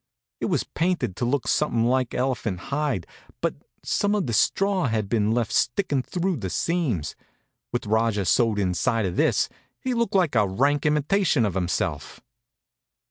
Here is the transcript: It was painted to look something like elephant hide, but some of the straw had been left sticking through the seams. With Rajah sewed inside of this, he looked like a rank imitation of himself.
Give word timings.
It 0.39 0.47
was 0.47 0.63
painted 0.63 1.15
to 1.17 1.25
look 1.25 1.47
something 1.47 1.85
like 1.85 2.15
elephant 2.15 2.59
hide, 2.73 3.05
but 3.39 3.53
some 3.83 4.15
of 4.15 4.25
the 4.25 4.33
straw 4.33 4.87
had 4.87 5.07
been 5.07 5.29
left 5.31 5.51
sticking 5.51 6.01
through 6.01 6.37
the 6.37 6.49
seams. 6.49 7.15
With 7.71 7.85
Rajah 7.85 8.25
sewed 8.25 8.57
inside 8.57 9.05
of 9.05 9.15
this, 9.15 9.47
he 9.79 9.93
looked 9.93 10.15
like 10.15 10.33
a 10.33 10.47
rank 10.47 10.87
imitation 10.87 11.45
of 11.45 11.53
himself. 11.53 12.19